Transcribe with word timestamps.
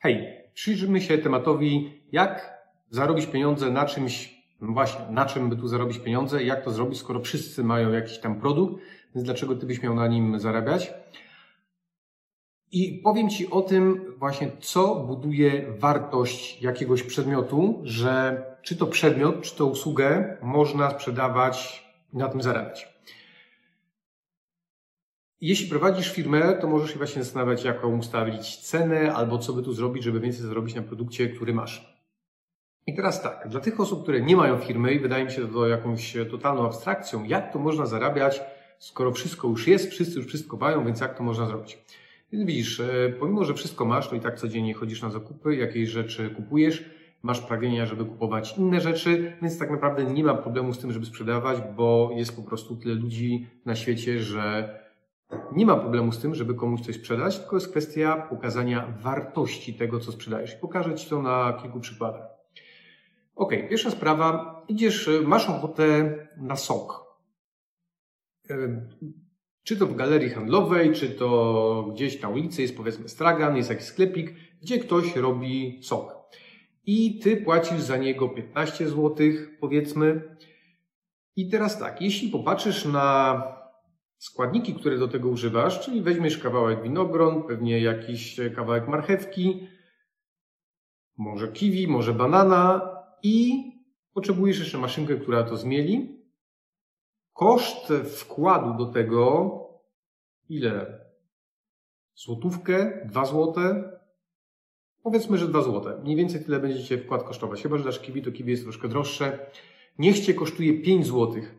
Hej, 0.00 0.26
przyjrzyjmy 0.54 1.00
się 1.00 1.18
tematowi, 1.18 2.02
jak 2.12 2.58
zarobić 2.90 3.26
pieniądze 3.26 3.70
na 3.70 3.86
czymś, 3.86 4.42
no 4.60 4.72
właśnie, 4.72 5.00
na 5.10 5.26
czym 5.26 5.48
by 5.48 5.56
tu 5.56 5.68
zarobić 5.68 5.98
pieniądze, 5.98 6.44
jak 6.44 6.64
to 6.64 6.70
zrobić, 6.70 6.98
skoro 6.98 7.20
wszyscy 7.20 7.64
mają 7.64 7.92
jakiś 7.92 8.18
tam 8.18 8.40
produkt, 8.40 8.82
więc 9.14 9.24
dlaczego 9.24 9.56
ty 9.56 9.66
byś 9.66 9.82
miał 9.82 9.94
na 9.94 10.06
nim 10.06 10.40
zarabiać? 10.40 10.90
I 12.72 13.00
powiem 13.04 13.28
Ci 13.28 13.50
o 13.50 13.62
tym 13.62 14.14
właśnie, 14.18 14.50
co 14.60 14.94
buduje 14.94 15.72
wartość 15.78 16.62
jakiegoś 16.62 17.02
przedmiotu, 17.02 17.80
że 17.82 18.42
czy 18.62 18.76
to 18.76 18.86
przedmiot, 18.86 19.42
czy 19.42 19.56
to 19.56 19.66
usługę 19.66 20.36
można 20.42 20.90
sprzedawać 20.90 21.84
i 22.12 22.16
na 22.16 22.28
tym 22.28 22.42
zarabiać. 22.42 22.97
Jeśli 25.40 25.68
prowadzisz 25.68 26.12
firmę, 26.12 26.54
to 26.60 26.68
możesz 26.68 26.90
się 26.90 26.96
właśnie 26.96 27.22
zastanawiać, 27.22 27.64
jaką 27.64 27.98
ustawić 27.98 28.56
cenę, 28.56 29.14
albo 29.14 29.38
co 29.38 29.52
by 29.52 29.62
tu 29.62 29.72
zrobić, 29.72 30.04
żeby 30.04 30.20
więcej 30.20 30.42
zarobić 30.42 30.74
na 30.74 30.82
produkcie, 30.82 31.28
który 31.28 31.54
masz. 31.54 31.98
I 32.86 32.94
teraz 32.94 33.22
tak, 33.22 33.48
dla 33.48 33.60
tych 33.60 33.80
osób, 33.80 34.02
które 34.02 34.20
nie 34.20 34.36
mają 34.36 34.58
firmy 34.58 34.94
i 34.94 34.98
wydaje 34.98 35.24
mi 35.24 35.30
się 35.30 35.48
to 35.48 35.68
jakąś 35.68 36.16
totalną 36.30 36.66
abstrakcją, 36.66 37.24
jak 37.24 37.52
to 37.52 37.58
można 37.58 37.86
zarabiać, 37.86 38.40
skoro 38.78 39.12
wszystko 39.12 39.48
już 39.48 39.66
jest, 39.66 39.90
wszyscy 39.90 40.18
już 40.18 40.26
wszystko 40.26 40.56
mają, 40.56 40.84
więc 40.84 41.00
jak 41.00 41.18
to 41.18 41.22
można 41.22 41.46
zrobić? 41.46 41.78
Więc 42.32 42.46
widzisz, 42.46 42.80
e, 42.80 43.12
pomimo, 43.20 43.44
że 43.44 43.54
wszystko 43.54 43.84
masz, 43.84 44.08
to 44.08 44.16
i 44.16 44.20
tak 44.20 44.38
codziennie 44.38 44.74
chodzisz 44.74 45.02
na 45.02 45.10
zakupy, 45.10 45.56
jakieś 45.56 45.88
rzeczy 45.88 46.30
kupujesz, 46.30 46.84
masz 47.22 47.40
pragnienia, 47.40 47.86
żeby 47.86 48.04
kupować 48.04 48.58
inne 48.58 48.80
rzeczy, 48.80 49.32
więc 49.42 49.58
tak 49.58 49.70
naprawdę 49.70 50.04
nie 50.04 50.24
ma 50.24 50.34
problemu 50.34 50.72
z 50.72 50.78
tym, 50.78 50.92
żeby 50.92 51.06
sprzedawać, 51.06 51.58
bo 51.76 52.10
jest 52.16 52.36
po 52.36 52.42
prostu 52.42 52.76
tyle 52.76 52.94
ludzi 52.94 53.46
na 53.64 53.76
świecie, 53.76 54.20
że 54.20 54.74
nie 55.52 55.66
ma 55.66 55.76
problemu 55.76 56.12
z 56.12 56.18
tym, 56.18 56.34
żeby 56.34 56.54
komuś 56.54 56.80
coś 56.80 56.96
sprzedać, 56.96 57.38
tylko 57.38 57.56
jest 57.56 57.70
kwestia 57.70 58.26
pokazania 58.30 58.94
wartości 59.00 59.74
tego, 59.74 60.00
co 60.00 60.12
sprzedajesz. 60.12 60.54
Pokażę 60.54 60.94
Ci 60.94 61.10
to 61.10 61.22
na 61.22 61.58
kilku 61.62 61.80
przykładach. 61.80 62.28
Ok, 63.36 63.52
pierwsza 63.70 63.90
sprawa, 63.90 64.62
idziesz, 64.68 65.10
masz 65.24 65.48
ochotę 65.48 66.14
na 66.36 66.56
sok. 66.56 67.04
Czy 69.62 69.76
to 69.76 69.86
w 69.86 69.96
galerii 69.96 70.30
handlowej, 70.30 70.92
czy 70.92 71.08
to 71.10 71.88
gdzieś 71.92 72.22
na 72.22 72.28
ulicy 72.28 72.62
jest 72.62 72.76
powiedzmy 72.76 73.08
stragan, 73.08 73.56
jest 73.56 73.70
jakiś 73.70 73.86
sklepik, 73.86 74.34
gdzie 74.62 74.78
ktoś 74.78 75.16
robi 75.16 75.80
sok. 75.82 76.18
I 76.86 77.18
ty 77.18 77.36
płacisz 77.36 77.80
za 77.80 77.96
niego 77.96 78.28
15 78.28 78.88
zł, 78.88 79.16
powiedzmy. 79.60 80.36
I 81.36 81.48
teraz 81.48 81.78
tak, 81.78 82.02
jeśli 82.02 82.28
popatrzysz 82.28 82.84
na 82.84 83.42
składniki, 84.18 84.74
które 84.74 84.98
do 84.98 85.08
tego 85.08 85.28
używasz, 85.28 85.80
czyli 85.80 86.02
weźmiesz 86.02 86.38
kawałek 86.38 86.82
winogron, 86.82 87.42
pewnie 87.42 87.80
jakiś 87.80 88.40
kawałek 88.56 88.88
marchewki, 88.88 89.68
może 91.16 91.48
kiwi, 91.48 91.88
może 91.88 92.14
banana 92.14 92.90
i 93.22 93.64
potrzebujesz 94.12 94.58
jeszcze 94.58 94.78
maszynkę, 94.78 95.16
która 95.16 95.42
to 95.42 95.56
zmieli. 95.56 96.18
Koszt 97.32 97.92
wkładu 98.16 98.84
do 98.84 98.92
tego 98.92 99.52
ile? 100.48 101.00
Złotówkę? 102.14 103.06
Dwa 103.06 103.24
złote? 103.24 103.90
Powiedzmy, 105.02 105.38
że 105.38 105.48
dwa 105.48 105.62
złote. 105.62 106.00
Mniej 106.02 106.16
więcej 106.16 106.44
tyle 106.44 106.60
będzie 106.60 106.84
Cię 106.84 106.98
wkład 106.98 107.22
kosztować. 107.22 107.62
Chyba, 107.62 107.78
że 107.78 107.84
dasz 107.84 108.00
kiwi, 108.00 108.22
to 108.22 108.32
kiwi 108.32 108.50
jest 108.50 108.62
troszkę 108.62 108.88
droższe. 108.88 109.50
Niech 109.98 110.20
Cię 110.20 110.34
kosztuje 110.34 110.82
5 110.82 111.06
złotych. 111.06 111.54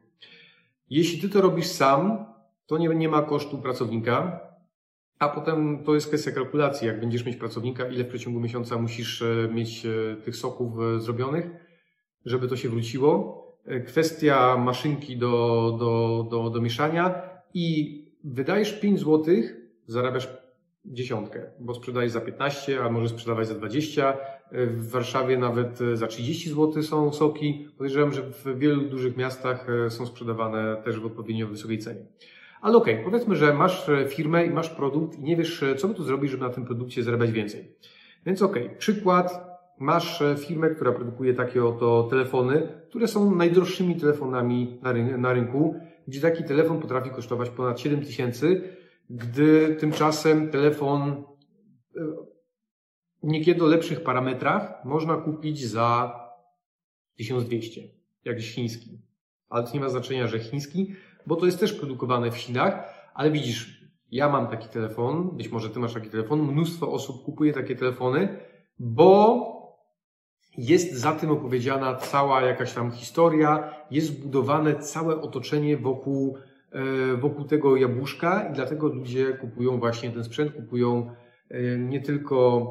Jeśli 0.90 1.22
Ty 1.22 1.30
to 1.30 1.42
robisz 1.42 1.68
sam, 1.68 2.26
to 2.70 2.78
nie, 2.78 2.88
nie 2.88 3.10
ma 3.10 3.22
kosztu 3.22 3.58
pracownika, 3.58 4.40
a 5.20 5.30
potem 5.30 5.84
to 5.84 5.96
jest 5.96 6.08
kwestia 6.08 6.32
kalkulacji. 6.32 6.88
Jak 6.88 7.00
będziesz 7.00 7.26
mieć 7.26 7.36
pracownika, 7.36 7.88
ile 7.88 8.04
w 8.04 8.08
przeciągu 8.08 8.40
miesiąca 8.40 8.78
musisz 8.78 9.22
e, 9.22 9.50
mieć 9.54 9.86
e, 9.86 10.16
tych 10.16 10.36
soków 10.36 10.74
e, 10.80 11.00
zrobionych, 11.00 11.50
żeby 12.26 12.48
to 12.48 12.56
się 12.56 12.70
wróciło. 12.70 13.40
Kwestia 13.88 14.58
maszynki 14.58 15.18
do, 15.18 15.76
do, 15.80 16.28
do, 16.32 16.50
do 16.50 16.62
mieszania 16.62 17.22
i 17.54 18.00
wydajesz 18.24 18.74
5 18.74 19.00
zł, 19.00 19.36
zarabiasz 19.88 20.30
dziesiątkę, 20.86 21.52
bo 21.60 21.74
sprzedajesz 21.74 22.12
za 22.12 22.22
15, 22.22 22.84
a 22.84 22.90
może 22.90 23.10
sprzedawać 23.10 23.48
za 23.48 23.56
20. 23.56 24.18
W 24.52 24.90
Warszawie 24.92 25.38
nawet 25.38 25.80
za 25.94 26.08
30 26.08 26.50
zł 26.50 26.84
są 26.84 27.14
soki. 27.14 27.68
Podejrzewam, 27.78 28.14
że 28.14 28.22
w 28.22 28.60
wielu 28.60 28.82
dużych 28.82 29.18
miastach 29.18 29.68
są 29.90 30.06
sprzedawane 30.06 30.82
też 30.86 31.00
w 31.00 31.06
odpowiednio 31.06 31.48
wysokiej 31.48 31.80
cenie. 31.80 32.06
Ale 32.62 32.78
okej, 32.78 32.94
okay, 32.94 33.06
powiedzmy, 33.06 33.36
że 33.36 33.54
masz 33.54 33.90
firmę 34.08 34.46
i 34.46 34.50
masz 34.50 34.70
produkt 34.70 35.20
i 35.20 35.24
nie 35.24 35.36
wiesz, 35.36 35.64
co 35.78 35.88
by 35.88 35.94
tu 35.94 36.04
zrobić, 36.04 36.32
żeby 36.32 36.44
na 36.44 36.50
tym 36.50 36.66
produkcie 36.66 37.04
zarabiać 37.04 37.32
więcej. 37.32 37.76
Więc 38.26 38.42
okej, 38.42 38.66
okay, 38.66 38.78
przykład. 38.78 39.50
Masz 39.82 40.24
firmę, 40.38 40.70
która 40.70 40.92
produkuje 40.92 41.34
takie 41.34 41.66
oto 41.66 42.08
telefony, 42.10 42.68
które 42.90 43.08
są 43.08 43.36
najdroższymi 43.36 43.96
telefonami 43.96 44.80
na, 44.82 44.94
na 45.18 45.34
rynku, 45.34 45.76
gdzie 46.08 46.22
taki 46.22 46.44
telefon 46.44 46.80
potrafi 46.80 47.10
kosztować 47.10 47.50
ponad 47.50 47.80
7 47.80 48.02
tysięcy, 48.06 48.62
gdy 49.10 49.76
tymczasem 49.80 50.50
telefon 50.50 51.24
e, 51.98 52.02
niekiedy 53.24 53.64
o 53.64 53.68
lepszych 53.68 54.04
parametrach 54.04 54.86
można 54.86 55.18
kupić 55.18 55.66
za 55.66 56.20
1200, 57.18 57.82
jakiś 58.26 58.54
chiński. 58.54 59.02
Ale 59.50 59.64
to 59.64 59.74
nie 59.74 59.80
ma 59.80 59.90
znaczenia, 59.90 60.28
że 60.28 60.40
chiński, 60.40 60.96
bo 61.30 61.36
to 61.36 61.46
jest 61.46 61.60
też 61.60 61.74
produkowane 61.74 62.32
w 62.32 62.38
Chinach, 62.38 62.94
ale 63.14 63.32
widzisz, 63.32 63.84
ja 64.12 64.30
mam 64.30 64.48
taki 64.48 64.70
telefon, 64.70 65.38
być 65.38 65.50
może 65.50 65.70
ty 65.70 65.80
masz 65.80 65.94
taki 65.94 66.10
telefon, 66.10 66.42
mnóstwo 66.42 66.92
osób 66.92 67.24
kupuje 67.24 67.54
takie 67.54 67.76
telefony, 67.76 68.38
bo 68.80 69.46
jest 70.58 70.94
za 70.94 71.12
tym 71.12 71.32
opowiedziana 71.32 71.96
cała 71.96 72.42
jakaś 72.42 72.74
tam 72.74 72.92
historia, 72.92 73.74
jest 73.92 74.08
zbudowane 74.08 74.76
całe 74.76 75.22
otoczenie 75.22 75.78
wokół, 75.78 76.38
e, 76.72 77.18
wokół 77.18 77.46
tego 77.46 77.76
jabłuszka 77.76 78.50
i 78.50 78.54
dlatego 78.54 78.88
ludzie 78.88 79.34
kupują 79.34 79.80
właśnie 79.80 80.12
ten 80.12 80.24
sprzęt, 80.24 80.54
kupują 80.54 81.16
e, 81.50 81.78
nie 81.78 82.02
tylko 82.02 82.68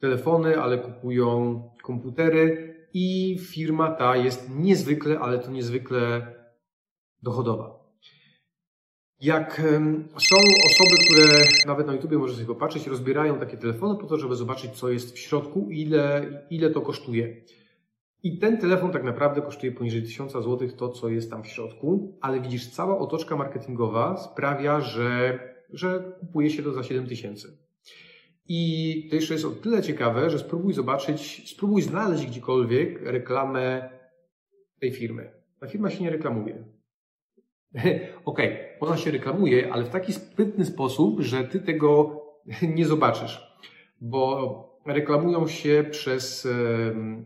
telefony, 0.00 0.60
ale 0.60 0.78
kupują 0.78 1.62
komputery 1.82 2.74
i 2.94 3.38
firma 3.38 3.90
ta 3.90 4.16
jest 4.16 4.50
niezwykle, 4.56 5.18
ale 5.18 5.38
to 5.38 5.50
niezwykle 5.50 6.26
dochodowa. 7.22 7.81
Jak 9.22 9.62
są 10.18 10.36
osoby, 10.66 10.96
które 11.04 11.44
nawet 11.66 11.86
na 11.86 11.92
YouTubie 11.92 12.18
możesz 12.18 12.36
sobie 12.36 12.46
popatrzeć, 12.46 12.86
rozbierają 12.86 13.38
takie 13.38 13.56
telefony 13.56 13.98
po 14.00 14.06
to, 14.06 14.18
żeby 14.18 14.36
zobaczyć, 14.36 14.70
co 14.70 14.90
jest 14.90 15.14
w 15.14 15.18
środku 15.18 15.68
ile, 15.70 16.26
ile 16.50 16.70
to 16.70 16.80
kosztuje. 16.80 17.36
I 18.22 18.38
ten 18.38 18.58
telefon 18.58 18.92
tak 18.92 19.04
naprawdę 19.04 19.42
kosztuje 19.42 19.72
poniżej 19.72 20.02
1000 20.02 20.32
zł, 20.32 20.68
to 20.76 20.88
co 20.88 21.08
jest 21.08 21.30
tam 21.30 21.42
w 21.42 21.46
środku, 21.46 22.18
ale 22.20 22.40
widzisz, 22.40 22.70
cała 22.70 22.98
otoczka 22.98 23.36
marketingowa 23.36 24.16
sprawia, 24.16 24.80
że, 24.80 25.38
że 25.70 26.12
kupuje 26.20 26.50
się 26.50 26.62
to 26.62 26.72
za 26.72 26.82
7000. 26.82 27.48
I 28.48 29.06
to 29.10 29.16
jeszcze 29.16 29.34
jest 29.34 29.46
o 29.46 29.50
tyle 29.50 29.82
ciekawe, 29.82 30.30
że 30.30 30.38
spróbuj 30.38 30.72
zobaczyć, 30.72 31.50
spróbuj 31.50 31.82
znaleźć 31.82 32.26
gdziekolwiek 32.26 33.02
reklamę 33.02 33.90
tej 34.80 34.92
firmy. 34.92 35.32
Ta 35.60 35.66
firma 35.66 35.90
się 35.90 36.04
nie 36.04 36.10
reklamuje. 36.10 36.64
Okej, 37.74 38.12
okay, 38.24 38.71
ona 38.82 38.96
się 38.96 39.10
reklamuje, 39.10 39.72
ale 39.72 39.84
w 39.84 39.88
taki 39.88 40.12
sprytny 40.12 40.64
sposób, 40.64 41.20
że 41.20 41.44
ty 41.44 41.60
tego 41.60 42.22
nie 42.76 42.86
zobaczysz, 42.86 43.56
bo 44.00 44.72
reklamują 44.86 45.48
się 45.48 45.84
przez 45.90 46.48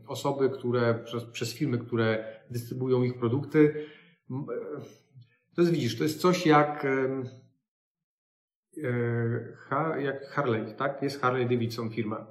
osoby, 0.07 0.51
które, 0.51 0.95
przez, 1.05 1.25
przez 1.25 1.55
firmy, 1.55 1.79
które 1.79 2.25
dystrybuują 2.51 3.03
ich 3.03 3.19
produkty. 3.19 3.87
To 5.55 5.63
jest, 5.63 5.73
widzisz, 5.73 5.99
to 5.99 6.05
jest 6.05 6.21
coś 6.21 6.47
jak, 6.47 6.87
e, 8.85 10.03
jak 10.03 10.27
Harley, 10.29 10.75
tak? 10.75 11.03
Jest 11.03 11.21
Harley 11.21 11.47
Davidson 11.47 11.91
firma. 11.91 12.27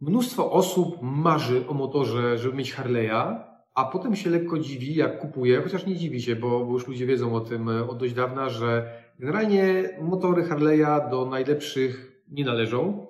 Mnóstwo 0.00 0.52
osób 0.52 0.98
marzy 1.02 1.68
o 1.68 1.74
motorze, 1.74 2.38
żeby 2.38 2.56
mieć 2.56 2.74
Harley'a, 2.74 3.47
a 3.78 3.84
potem 3.84 4.16
się 4.16 4.30
lekko 4.30 4.58
dziwi, 4.58 4.94
jak 4.94 5.18
kupuje, 5.18 5.62
chociaż 5.62 5.86
nie 5.86 5.96
dziwi 5.96 6.22
się, 6.22 6.36
bo, 6.36 6.64
bo 6.64 6.72
już 6.72 6.88
ludzie 6.88 7.06
wiedzą 7.06 7.34
o 7.34 7.40
tym 7.40 7.68
e, 7.68 7.88
od 7.88 7.98
dość 7.98 8.14
dawna, 8.14 8.48
że 8.48 8.92
generalnie 9.18 9.90
motory 10.00 10.42
Harley'a 10.42 11.10
do 11.10 11.26
najlepszych 11.26 12.22
nie 12.30 12.44
należą, 12.44 13.06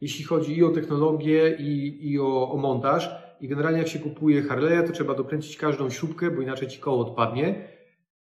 jeśli 0.00 0.24
chodzi 0.24 0.58
i 0.58 0.64
o 0.64 0.68
technologię, 0.68 1.56
i, 1.58 1.98
i 2.12 2.20
o, 2.20 2.50
o 2.50 2.56
montaż. 2.56 3.10
I 3.40 3.48
generalnie 3.48 3.78
jak 3.78 3.88
się 3.88 3.98
kupuje 3.98 4.42
Harley'a, 4.42 4.86
to 4.86 4.92
trzeba 4.92 5.14
dokręcić 5.14 5.56
każdą 5.56 5.90
śrubkę, 5.90 6.30
bo 6.30 6.42
inaczej 6.42 6.68
ci 6.68 6.78
koło 6.78 7.06
odpadnie 7.06 7.68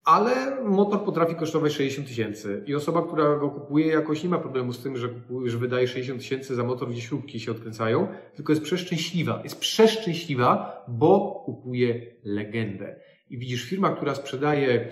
ale 0.04 0.64
motor 0.64 1.04
potrafi 1.04 1.34
kosztować 1.34 1.72
60 1.72 2.08
tysięcy 2.08 2.64
i 2.66 2.74
osoba, 2.74 3.02
która 3.02 3.36
go 3.36 3.50
kupuje 3.50 3.86
jakoś 3.86 4.22
nie 4.22 4.28
ma 4.28 4.38
problemu 4.38 4.72
z 4.72 4.82
tym, 4.82 4.96
że, 4.96 5.08
że 5.44 5.58
wydaje 5.58 5.88
60 5.88 6.20
tysięcy 6.20 6.54
za 6.54 6.64
motor, 6.64 6.90
gdzie 6.90 7.00
śrubki 7.00 7.40
się 7.40 7.50
odkręcają, 7.50 8.08
tylko 8.34 8.52
jest 8.52 8.62
przeszczęśliwa. 8.62 9.40
Jest 9.44 9.60
przeszczęśliwa, 9.60 10.84
bo 10.88 11.42
kupuje 11.44 12.06
legendę. 12.24 13.00
I 13.30 13.38
widzisz, 13.38 13.64
firma, 13.64 13.90
która 13.90 14.14
sprzedaje 14.14 14.88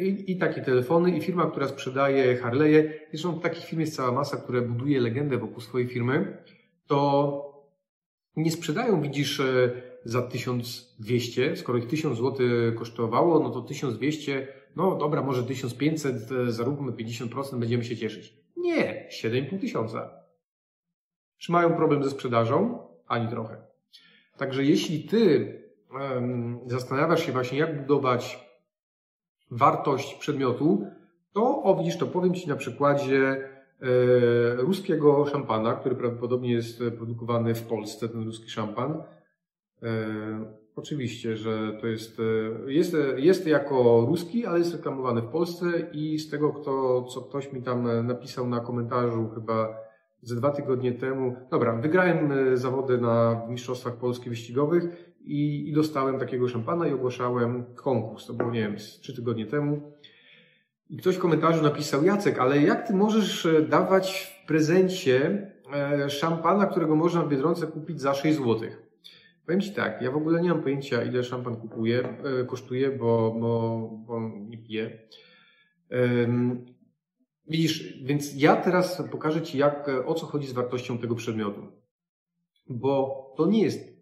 I, 0.00 0.32
I, 0.32 0.36
takie 0.36 0.60
telefony, 0.60 1.16
i 1.16 1.20
firma, 1.20 1.50
która 1.50 1.68
sprzedaje 1.68 2.42
Harley'e. 2.42 2.90
Zresztą 3.10 3.40
takich 3.40 3.64
firm 3.64 3.80
jest 3.80 3.96
cała 3.96 4.12
masa, 4.12 4.36
która 4.36 4.62
buduje 4.62 5.00
legendę 5.00 5.38
wokół 5.38 5.60
swojej 5.60 5.88
firmy. 5.88 6.38
To 6.86 7.42
nie 8.36 8.50
sprzedają, 8.50 9.02
widzisz, 9.02 9.42
za 10.06 10.22
1200. 10.22 11.56
Skoro 11.56 11.78
ich 11.78 11.86
1000 11.86 12.18
zł 12.18 12.46
kosztowało, 12.78 13.40
no 13.40 13.50
to 13.50 13.60
1200, 13.62 14.48
no 14.76 14.96
dobra, 14.96 15.22
może 15.22 15.42
1500, 15.42 16.28
zaróbmy 16.48 16.92
50%, 16.92 17.58
będziemy 17.58 17.84
się 17.84 17.96
cieszyć. 17.96 18.34
Nie, 18.56 19.08
7,5 19.22 19.60
tysiąca. 19.60 20.10
Czy 21.38 21.52
mają 21.52 21.74
problem 21.74 22.04
ze 22.04 22.10
sprzedażą? 22.10 22.78
Ani 23.06 23.28
trochę. 23.28 23.56
Także 24.36 24.64
jeśli 24.64 25.04
ty 25.04 25.52
um, 25.90 26.60
zastanawiasz 26.66 27.26
się 27.26 27.32
właśnie, 27.32 27.58
jak 27.58 27.80
budować 27.80 28.46
wartość 29.50 30.14
przedmiotu, 30.14 30.86
to 31.32 31.62
o 31.62 31.76
widzisz, 31.78 31.96
to 31.96 32.06
powiem 32.06 32.34
Ci 32.34 32.48
na 32.48 32.56
przykładzie 32.56 33.18
e, 33.20 34.56
ruskiego 34.56 35.26
szampana, 35.26 35.74
który 35.74 35.96
prawdopodobnie 35.96 36.52
jest 36.52 36.82
produkowany 36.96 37.54
w 37.54 37.62
Polsce, 37.62 38.08
ten 38.08 38.24
ruski 38.24 38.50
szampan. 38.50 39.02
E, 39.82 39.88
oczywiście, 40.76 41.36
że 41.36 41.78
to 41.80 41.86
jest, 41.86 42.20
e, 42.66 42.72
jest, 42.72 42.96
jest 43.16 43.46
jako 43.46 44.06
ruski, 44.08 44.46
ale 44.46 44.58
jest 44.58 44.72
reklamowany 44.72 45.22
w 45.22 45.28
Polsce 45.28 45.66
i 45.92 46.18
z 46.18 46.30
tego, 46.30 46.52
kto, 46.52 47.02
co 47.02 47.22
ktoś 47.22 47.52
mi 47.52 47.62
tam 47.62 48.06
napisał 48.06 48.48
na 48.48 48.60
komentarzu 48.60 49.28
chyba 49.34 49.86
ze 50.22 50.36
dwa 50.36 50.50
tygodnie 50.50 50.92
temu, 50.92 51.36
dobra, 51.50 51.72
wygrałem 51.72 52.32
e, 52.32 52.56
zawody 52.56 52.98
na 52.98 53.46
Mistrzostwach 53.48 53.96
Polski 53.96 54.30
Wyścigowych 54.30 55.14
i, 55.20 55.68
i 55.68 55.72
dostałem 55.72 56.18
takiego 56.18 56.48
szampana 56.48 56.88
i 56.88 56.92
ogłaszałem 56.92 57.64
konkurs. 57.74 58.26
To 58.26 58.32
było, 58.32 58.50
nie 58.50 58.60
wiem, 58.60 58.76
trzy 58.76 59.16
tygodnie 59.16 59.46
temu. 59.46 59.92
I 60.90 60.96
ktoś 60.96 61.16
w 61.16 61.18
komentarzu 61.18 61.62
napisał, 61.62 62.04
Jacek, 62.04 62.38
ale 62.38 62.62
jak 62.62 62.86
ty 62.86 62.94
możesz 62.94 63.46
e, 63.46 63.62
dawać 63.62 64.32
w 64.44 64.46
prezencie 64.46 65.46
e, 65.74 66.10
szampana, 66.10 66.66
którego 66.66 66.96
można 66.96 67.22
w 67.22 67.28
Biedronce 67.28 67.66
kupić 67.66 68.00
za 68.00 68.14
6 68.14 68.38
zł? 68.38 68.58
Powiem 69.46 69.60
Ci 69.60 69.72
tak, 69.72 70.02
ja 70.02 70.10
w 70.10 70.16
ogóle 70.16 70.40
nie 70.42 70.48
mam 70.48 70.62
pojęcia, 70.62 71.04
ile 71.04 71.24
szampan 71.24 71.56
kupuje, 71.56 72.16
kosztuje, 72.46 72.90
bo, 72.90 73.36
bo, 73.40 73.90
bo 74.06 74.20
nie 74.48 74.58
piję. 74.58 74.98
Widzisz, 77.48 78.02
więc 78.04 78.42
ja 78.42 78.56
teraz 78.56 79.02
pokażę 79.10 79.42
Ci, 79.42 79.58
jak, 79.58 79.90
o 80.06 80.14
co 80.14 80.26
chodzi 80.26 80.46
z 80.46 80.52
wartością 80.52 80.98
tego 80.98 81.14
przedmiotu. 81.14 81.60
Bo 82.68 83.24
to 83.36 83.46
nie 83.46 83.62
jest 83.62 83.96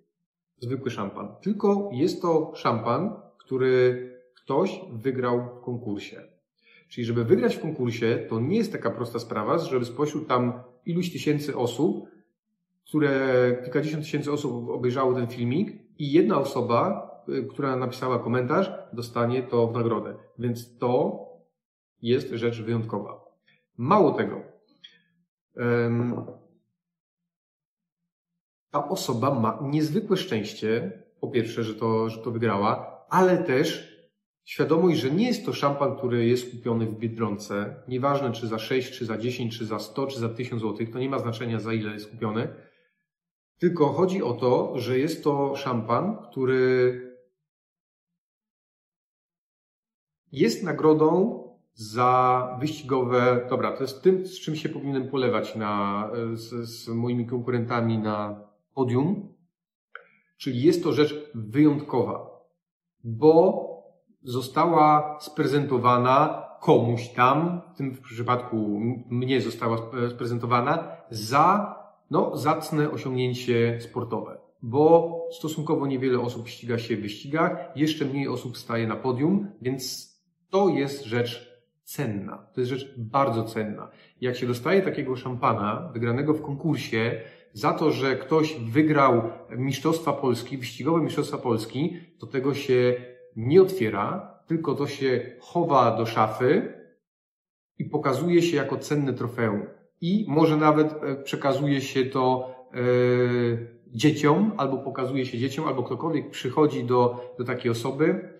zwykły 0.58 0.90
szampan, 0.90 1.28
tylko 1.42 1.90
jest 1.92 2.22
to 2.22 2.52
szampan, 2.54 3.16
który 3.38 4.10
ktoś 4.34 4.80
wygrał 4.92 5.58
w 5.60 5.64
konkursie. 5.64 6.22
Czyli, 6.88 7.04
żeby 7.04 7.24
wygrać 7.24 7.56
w 7.56 7.60
konkursie, 7.60 8.26
to 8.28 8.40
nie 8.40 8.56
jest 8.56 8.72
taka 8.72 8.90
prosta 8.90 9.18
sprawa, 9.18 9.58
żeby 9.58 9.84
spośród 9.84 10.28
tam 10.28 10.62
iluś 10.86 11.12
tysięcy 11.12 11.56
osób, 11.56 12.13
które 12.88 13.56
kilkadziesiąt 13.62 14.04
tysięcy 14.04 14.32
osób 14.32 14.70
obejrzało 14.70 15.14
ten 15.14 15.26
filmik 15.26 15.72
i 15.98 16.12
jedna 16.12 16.38
osoba, 16.38 17.10
y, 17.28 17.44
która 17.44 17.76
napisała 17.76 18.18
komentarz, 18.18 18.70
dostanie 18.92 19.42
to 19.42 19.66
w 19.66 19.72
nagrodę. 19.72 20.14
Więc 20.38 20.78
to 20.78 21.24
jest 22.02 22.30
rzecz 22.30 22.62
wyjątkowa. 22.62 23.24
Mało 23.76 24.12
tego. 24.12 24.42
Ta 28.70 28.88
osoba 28.88 29.34
ma 29.34 29.58
niezwykłe 29.62 30.16
szczęście, 30.16 31.02
po 31.20 31.28
pierwsze, 31.28 31.64
że 31.64 31.74
to, 31.74 32.08
że 32.08 32.18
to 32.18 32.30
wygrała, 32.30 33.04
ale 33.08 33.38
też 33.38 33.94
świadomość, 34.44 34.98
że 34.98 35.10
nie 35.10 35.26
jest 35.26 35.46
to 35.46 35.52
szampan, 35.52 35.96
który 35.96 36.26
jest 36.26 36.50
kupiony 36.50 36.86
w 36.86 36.98
Biedronce, 36.98 37.82
nieważne 37.88 38.32
czy 38.32 38.46
za 38.46 38.58
6, 38.58 38.98
czy 38.98 39.06
za 39.06 39.18
10, 39.18 39.58
czy 39.58 39.66
za 39.66 39.78
100, 39.78 40.06
czy 40.06 40.20
za 40.20 40.28
1000 40.28 40.62
zł, 40.62 40.86
to 40.92 40.98
nie 40.98 41.08
ma 41.08 41.18
znaczenia 41.18 41.60
za 41.60 41.72
ile 41.72 41.92
jest 41.92 42.10
kupiony, 42.10 42.48
tylko 43.58 43.86
chodzi 43.86 44.22
o 44.22 44.32
to, 44.32 44.78
że 44.78 44.98
jest 44.98 45.24
to 45.24 45.56
szampan, 45.56 46.16
który 46.30 47.00
jest 50.32 50.64
nagrodą 50.64 51.40
za 51.74 52.56
wyścigowe, 52.60 53.46
dobra, 53.50 53.72
to 53.72 53.82
jest 53.82 54.02
tym, 54.02 54.26
z 54.26 54.40
czym 54.40 54.56
się 54.56 54.68
powinienem 54.68 55.08
polewać 55.08 55.56
na, 55.56 56.10
z, 56.32 56.68
z 56.68 56.88
moimi 56.88 57.26
konkurentami 57.26 57.98
na 57.98 58.40
podium, 58.74 59.34
czyli 60.38 60.62
jest 60.62 60.82
to 60.82 60.92
rzecz 60.92 61.30
wyjątkowa, 61.34 62.30
bo 63.04 63.64
została 64.22 65.18
sprezentowana 65.20 66.44
komuś 66.60 67.08
tam, 67.08 67.60
w 67.74 67.76
tym 67.76 67.96
przypadku 68.02 68.80
mnie 69.10 69.40
została 69.40 69.78
sprezentowana, 70.10 70.96
za 71.10 71.73
no, 72.10 72.36
zacne 72.36 72.90
osiągnięcie 72.90 73.78
sportowe. 73.80 74.38
Bo 74.62 75.20
stosunkowo 75.32 75.86
niewiele 75.86 76.20
osób 76.20 76.48
ściga 76.48 76.78
się 76.78 76.96
w 76.96 77.00
wyścigach, 77.00 77.76
jeszcze 77.76 78.04
mniej 78.04 78.28
osób 78.28 78.58
staje 78.58 78.86
na 78.86 78.96
podium, 78.96 79.48
więc 79.62 80.14
to 80.50 80.68
jest 80.68 81.04
rzecz 81.04 81.54
cenna. 81.84 82.46
To 82.54 82.60
jest 82.60 82.70
rzecz 82.70 82.94
bardzo 82.96 83.44
cenna. 83.44 83.90
Jak 84.20 84.36
się 84.36 84.46
dostaje 84.46 84.82
takiego 84.82 85.16
szampana 85.16 85.90
wygranego 85.92 86.34
w 86.34 86.42
konkursie 86.42 87.20
za 87.52 87.72
to, 87.72 87.90
że 87.90 88.16
ktoś 88.16 88.54
wygrał 88.54 89.22
Mistrzostwa 89.50 90.12
Polski, 90.12 90.58
wyścigowe 90.58 91.00
Mistrzostwa 91.00 91.38
Polski, 91.38 91.96
to 92.18 92.26
tego 92.26 92.54
się 92.54 92.94
nie 93.36 93.62
otwiera, 93.62 94.34
tylko 94.46 94.74
to 94.74 94.86
się 94.86 95.36
chowa 95.40 95.96
do 95.96 96.06
szafy 96.06 96.72
i 97.78 97.84
pokazuje 97.84 98.42
się 98.42 98.56
jako 98.56 98.76
cenne 98.76 99.12
trofeum. 99.12 99.66
I 100.00 100.24
może 100.28 100.56
nawet 100.56 100.92
e, 100.92 101.16
przekazuje 101.22 101.80
się 101.80 102.04
to 102.04 102.54
e, 102.74 102.78
dzieciom, 103.86 104.52
albo 104.56 104.78
pokazuje 104.78 105.26
się 105.26 105.38
dzieciom, 105.38 105.68
albo 105.68 105.82
ktokolwiek 105.82 106.30
przychodzi 106.30 106.84
do, 106.84 107.34
do 107.38 107.44
takiej 107.44 107.70
osoby 107.70 108.38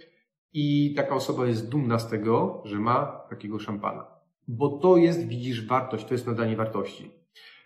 i 0.52 0.94
taka 0.96 1.14
osoba 1.14 1.46
jest 1.46 1.68
dumna 1.68 1.98
z 1.98 2.08
tego, 2.08 2.62
że 2.64 2.78
ma 2.78 3.06
takiego 3.30 3.58
szampana. 3.58 4.06
Bo 4.48 4.68
to 4.78 4.96
jest, 4.96 5.28
widzisz, 5.28 5.66
wartość, 5.66 6.04
to 6.04 6.14
jest 6.14 6.26
nadanie 6.26 6.56
wartości. 6.56 7.10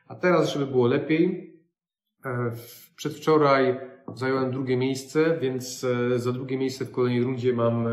A 0.07 0.15
teraz, 0.15 0.53
żeby 0.53 0.67
było 0.67 0.87
lepiej, 0.87 1.55
e, 2.25 2.53
przedwczoraj 2.97 3.81
zająłem 4.15 4.51
drugie 4.51 4.77
miejsce, 4.77 5.39
więc 5.41 5.87
za 6.17 6.33
drugie 6.33 6.59
miejsce 6.59 6.85
w 6.85 6.91
kolejnej 6.91 7.23
rundzie 7.23 7.53
mam 7.53 7.89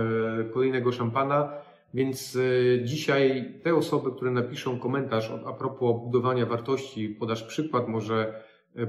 kolejnego 0.53 0.91
szampana, 0.91 1.64
więc 1.95 2.37
dzisiaj 2.83 3.53
te 3.63 3.75
osoby, 3.75 4.11
które 4.11 4.31
napiszą 4.31 4.79
komentarz 4.79 5.31
a 5.45 5.53
propos 5.53 6.03
budowania 6.03 6.45
wartości, 6.45 7.09
podasz 7.09 7.43
przykład 7.43 7.87
może 7.87 8.43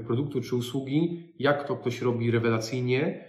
produktu 0.05 0.41
czy 0.41 0.55
usługi, 0.55 1.33
jak 1.39 1.67
to 1.67 1.75
ktoś 1.75 2.01
robi 2.01 2.31
rewelacyjnie, 2.31 3.25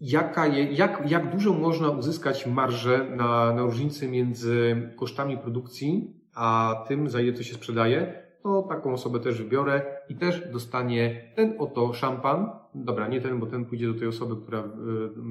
jaka 0.00 0.46
je, 0.46 0.72
jak, 0.72 1.10
jak 1.10 1.32
dużo 1.32 1.52
można 1.52 1.90
uzyskać 1.90 2.46
marżę 2.46 3.10
na, 3.16 3.52
na 3.52 3.62
różnicy 3.62 4.08
między 4.08 4.76
kosztami 4.96 5.38
produkcji, 5.38 6.20
a 6.34 6.74
tym, 6.88 7.08
za 7.10 7.20
ile 7.20 7.32
to 7.32 7.42
się 7.42 7.54
sprzedaje, 7.54 8.24
to 8.42 8.62
taką 8.62 8.92
osobę 8.92 9.20
też 9.20 9.42
wybiorę 9.42 9.82
i 10.08 10.14
też 10.14 10.52
dostanie 10.52 11.32
ten 11.36 11.54
oto 11.58 11.92
szampan. 11.92 12.50
Dobra, 12.74 13.08
nie 13.08 13.20
ten, 13.20 13.40
bo 13.40 13.46
ten 13.46 13.64
pójdzie 13.64 13.86
do 13.86 13.98
tej 13.98 14.08
osoby, 14.08 14.36
która 14.42 14.60
y, 14.60 14.64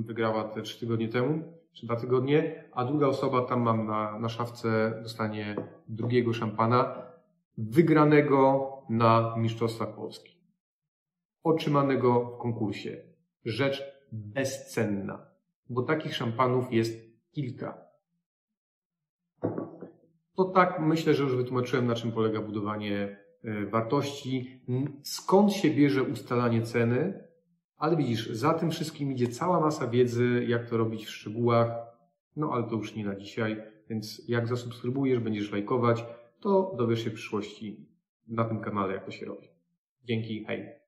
wygrała 0.05 0.43
te 0.43 0.61
trzy 0.61 0.79
tygodnie 0.79 1.09
temu, 1.09 1.43
czy 1.73 1.85
dwa 1.85 1.95
tygodnie, 1.95 2.63
a 2.71 2.85
druga 2.85 3.07
osoba, 3.07 3.41
tam 3.41 3.61
mam 3.61 3.87
na, 3.87 4.19
na 4.19 4.29
szafce, 4.29 4.99
dostanie 5.03 5.55
drugiego 5.87 6.33
szampana, 6.33 7.01
wygranego 7.57 8.69
na 8.89 9.35
Mistrzostwach 9.37 9.95
Polski. 9.95 10.37
Otrzymanego 11.43 12.25
w 12.25 12.41
konkursie. 12.41 12.97
Rzecz 13.45 13.83
bezcenna, 14.11 15.25
bo 15.69 15.81
takich 15.81 16.15
szampanów 16.15 16.73
jest 16.73 17.13
kilka. 17.31 17.77
To 20.35 20.45
tak 20.45 20.79
myślę, 20.79 21.13
że 21.13 21.23
już 21.23 21.35
wytłumaczyłem, 21.35 21.87
na 21.87 21.95
czym 21.95 22.11
polega 22.11 22.41
budowanie 22.41 23.17
e, 23.43 23.65
wartości, 23.65 24.61
skąd 25.03 25.53
się 25.53 25.69
bierze 25.69 26.03
ustalanie 26.03 26.61
ceny, 26.61 27.27
ale 27.83 27.95
widzisz, 27.95 28.29
za 28.29 28.53
tym 28.53 28.71
wszystkim 28.71 29.11
idzie 29.11 29.27
cała 29.27 29.59
masa 29.59 29.87
wiedzy, 29.87 30.45
jak 30.47 30.69
to 30.69 30.77
robić 30.77 31.05
w 31.05 31.09
szczegółach, 31.09 31.71
no 32.35 32.51
ale 32.53 32.63
to 32.63 32.75
już 32.75 32.95
nie 32.95 33.05
na 33.05 33.15
dzisiaj, 33.15 33.63
więc 33.89 34.21
jak 34.27 34.47
zasubskrybujesz, 34.47 35.19
będziesz 35.19 35.51
lajkować, 35.51 36.05
to 36.39 36.75
dowiesz 36.77 37.03
się 37.03 37.09
w 37.09 37.13
przyszłości 37.13 37.89
na 38.27 38.45
tym 38.45 38.59
kanale, 38.59 38.93
jak 38.93 39.05
to 39.05 39.11
się 39.11 39.25
robi. 39.25 39.47
Dzięki, 40.03 40.45
hej! 40.45 40.82